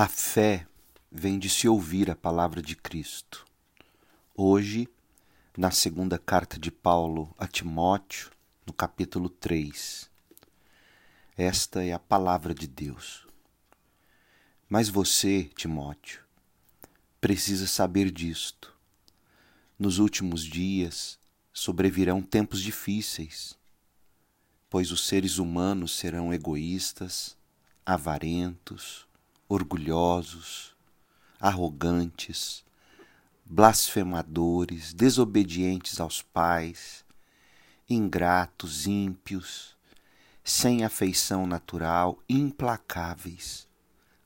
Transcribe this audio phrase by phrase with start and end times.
[0.00, 0.64] A fé
[1.10, 3.44] vem de se ouvir a palavra de Cristo.
[4.32, 4.88] Hoje,
[5.56, 8.30] na segunda carta de Paulo a Timóteo,
[8.64, 10.08] no capítulo 3.
[11.36, 13.26] Esta é a palavra de Deus.
[14.68, 16.22] Mas você, Timóteo,
[17.20, 18.72] precisa saber disto.
[19.76, 21.18] Nos últimos dias
[21.52, 23.58] sobrevirão tempos difíceis,
[24.70, 27.36] pois os seres humanos serão egoístas,
[27.84, 29.07] avarentos,
[29.48, 30.76] orgulhosos,
[31.40, 32.64] arrogantes,
[33.44, 37.04] blasfemadores, desobedientes aos pais,
[37.88, 39.74] ingratos, ímpios,
[40.44, 43.66] sem afeição natural, implacáveis,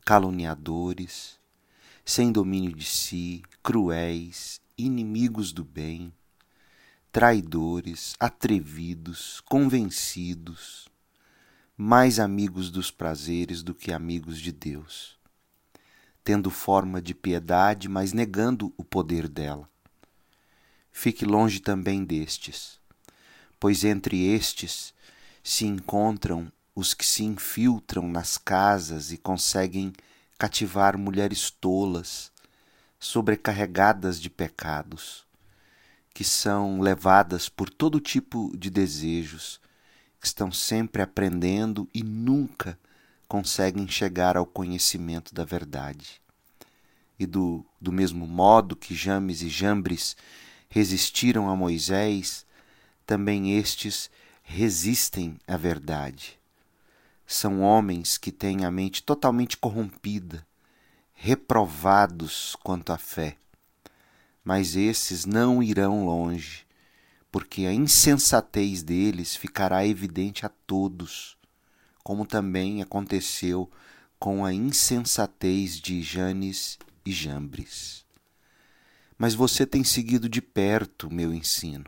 [0.05, 1.39] caluniadores,
[2.05, 6.13] sem domínio de si, cruéis, inimigos do bem,
[7.13, 10.89] traidores, atrevidos, convencidos,
[11.85, 15.19] mais amigos dos prazeres do que amigos de Deus,
[16.23, 19.69] tendo forma de piedade, mas negando o poder dela.
[20.93, 22.79] Fique longe também destes,
[23.59, 24.95] pois entre estes
[25.43, 29.93] se encontram os que se infiltram nas casas e conseguem
[30.39, 32.31] cativar mulheres tolas,
[33.01, 35.27] sobrecarregadas de pecados,
[36.15, 39.61] que são levadas por todo tipo de desejos
[40.23, 42.79] estão sempre aprendendo e nunca
[43.27, 46.21] conseguem chegar ao conhecimento da verdade.
[47.19, 50.17] E do, do mesmo modo que James e Jambres
[50.69, 52.47] resistiram a Moisés,
[53.07, 54.11] também estes
[54.43, 56.39] resistem à verdade.
[57.27, 60.47] São homens que têm a mente totalmente corrompida,
[61.15, 63.37] reprovados quanto à fé.
[64.45, 66.67] Mas esses não irão longe,
[67.33, 71.39] porque a insensatez deles ficará evidente a todos,
[72.05, 73.71] como também aconteceu
[74.19, 78.05] com a insensatez de Janes e Jambres.
[79.17, 81.87] Mas você tem seguido de perto o meu ensino,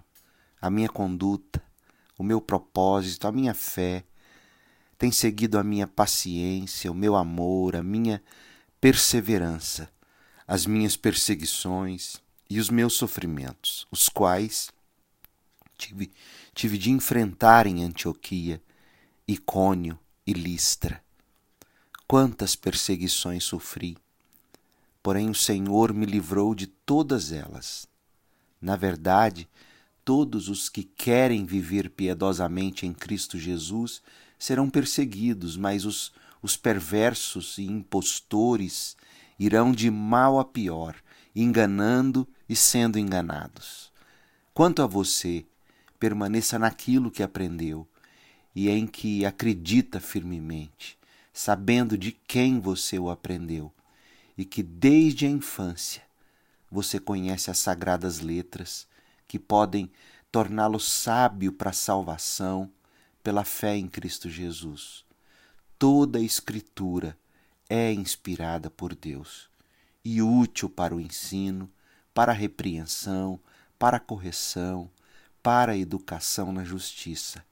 [0.62, 1.62] a minha conduta,
[2.16, 4.02] o meu propósito, a minha fé,
[4.96, 8.22] tem seguido a minha paciência, o meu amor, a minha
[8.80, 9.90] perseverança,
[10.48, 14.72] as minhas perseguições e os meus sofrimentos, os quais
[15.84, 16.12] tive,
[16.54, 18.62] tive de enfrentar em Antioquia,
[19.26, 21.02] Icônio e Listra.
[22.06, 23.96] Quantas perseguições sofri,
[25.02, 27.86] porém o Senhor me livrou de todas elas.
[28.60, 29.48] Na verdade,
[30.04, 34.02] todos os que querem viver piedosamente em Cristo Jesus
[34.38, 36.12] serão perseguidos, mas os,
[36.42, 38.96] os perversos e impostores
[39.38, 40.94] irão de mal a pior,
[41.34, 43.92] enganando e sendo enganados.
[44.52, 45.44] Quanto a você,
[46.04, 47.88] permaneça naquilo que aprendeu
[48.54, 50.98] e em que acredita firmemente,
[51.32, 53.72] sabendo de quem você o aprendeu
[54.36, 56.02] e que desde a infância
[56.70, 58.86] você conhece as sagradas letras
[59.26, 59.90] que podem
[60.30, 62.70] torná-lo sábio para a salvação
[63.22, 65.06] pela fé em Cristo Jesus.
[65.78, 67.16] Toda a Escritura
[67.66, 69.48] é inspirada por Deus
[70.04, 71.72] e útil para o ensino,
[72.12, 73.40] para a repreensão,
[73.78, 74.90] para a correção,
[75.44, 77.44] para a educação na justiça,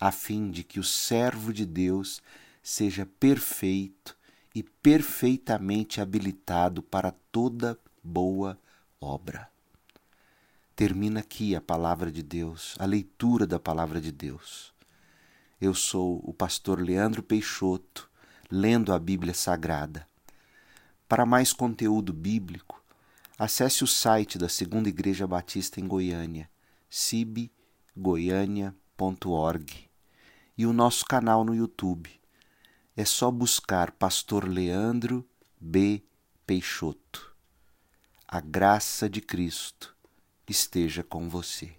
[0.00, 2.22] a fim de que o servo de Deus
[2.62, 4.16] seja perfeito
[4.54, 8.58] e perfeitamente habilitado para toda boa
[8.98, 9.50] obra.
[10.74, 14.72] Termina aqui a palavra de Deus, a leitura da palavra de Deus.
[15.60, 18.10] Eu sou o pastor Leandro Peixoto,
[18.50, 20.08] lendo a Bíblia Sagrada.
[21.06, 22.82] Para mais conteúdo bíblico,
[23.38, 26.48] acesse o site da Segunda Igreja Batista em Goiânia
[26.90, 29.90] cibgoiania.org
[30.56, 32.10] e o nosso canal no YouTube.
[32.96, 35.28] É só buscar Pastor Leandro
[35.60, 36.02] B.
[36.46, 37.36] Peixoto.
[38.26, 39.94] A graça de Cristo
[40.48, 41.76] esteja com você.